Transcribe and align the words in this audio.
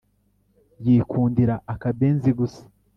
Yikundira 0.85 1.55
akabenzi 1.73 2.29
gusa 2.39 2.61